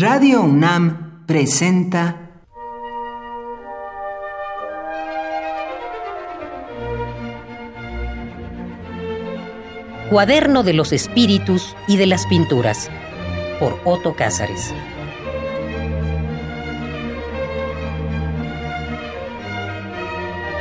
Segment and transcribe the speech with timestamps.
[0.00, 2.30] Radio UNAM presenta
[10.08, 12.88] Cuaderno de los Espíritus y de las Pinturas
[13.58, 14.72] por Otto Cázares.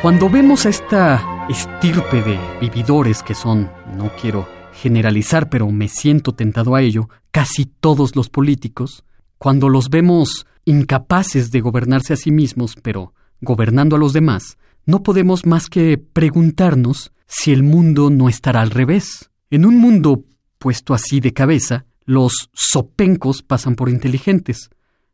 [0.02, 6.34] Cuando vemos a esta estirpe de vividores que son, no quiero generalizar, pero me siento
[6.34, 9.06] tentado a ello, casi todos los políticos,
[9.40, 15.02] cuando los vemos incapaces de gobernarse a sí mismos, pero gobernando a los demás, no
[15.02, 19.32] podemos más que preguntarnos si el mundo no estará al revés.
[19.50, 20.26] En un mundo
[20.60, 24.70] puesto así de cabeza, los sopencos pasan por inteligentes,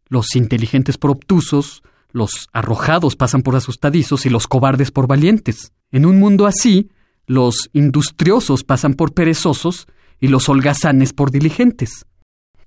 [0.08, 5.72] los inteligentes por obtusos, los arrojados pasan por asustadizos y los cobardes por valientes.
[5.92, 6.90] En un mundo así,
[7.28, 9.88] los industriosos pasan por perezosos
[10.20, 12.06] y los holgazanes por diligentes.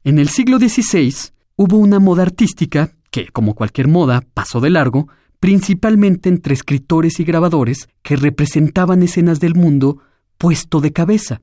[0.05, 5.09] En el siglo XVI hubo una moda artística que, como cualquier moda, pasó de largo,
[5.41, 9.99] principalmente entre escritores y grabadores que representaban escenas del mundo
[10.39, 11.43] puesto de cabeza.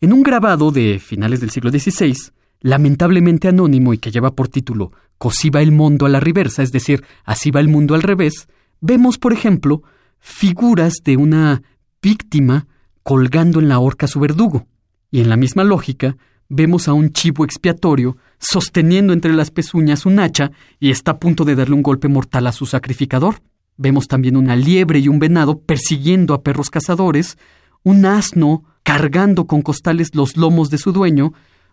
[0.00, 2.14] En un grabado de finales del siglo XVI,
[2.60, 6.70] lamentablemente anónimo y que lleva por título Cosí va el mundo a la reversa, es
[6.70, 8.46] decir, así va el mundo al revés,
[8.80, 9.82] vemos, por ejemplo,
[10.20, 11.62] figuras de una
[12.00, 12.68] víctima
[13.02, 14.68] colgando en la horca su verdugo.
[15.10, 16.16] Y en la misma lógica,
[16.48, 21.44] vemos a un chivo expiatorio sosteniendo entre las pezuñas un hacha y está a punto
[21.44, 23.40] de darle un golpe mortal a su sacrificador.
[23.76, 27.38] Vemos también una liebre y un venado persiguiendo a perros cazadores,
[27.82, 31.32] un asno cargando con costales los lomos de su dueño,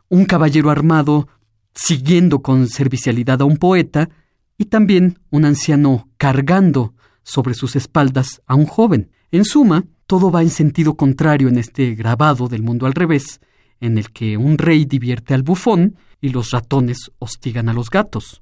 [0.09, 1.27] un caballero armado
[1.73, 4.09] siguiendo con servicialidad a un poeta,
[4.57, 6.93] y también un anciano cargando
[7.23, 9.11] sobre sus espaldas a un joven.
[9.31, 13.41] En suma, todo va en sentido contrario en este grabado del mundo al revés,
[13.81, 15.95] en el que un rey divierte al bufón
[16.25, 18.41] y los ratones hostigan a los gatos.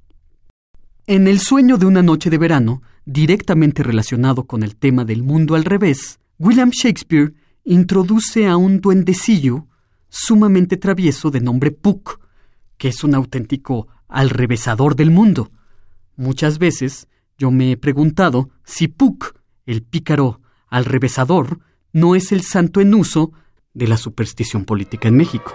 [1.06, 5.54] En El sueño de una noche de verano, directamente relacionado con el tema del mundo
[5.54, 9.66] al revés, William Shakespeare introduce a un duendecillo
[10.08, 12.20] sumamente travieso de nombre Puck,
[12.78, 15.50] que es un auténtico alrevesador del mundo.
[16.16, 17.06] Muchas veces
[17.36, 19.34] yo me he preguntado si Puck,
[19.66, 21.58] el pícaro alrevesador,
[21.92, 23.32] no es el santo en uso
[23.74, 25.54] de la superstición política en México.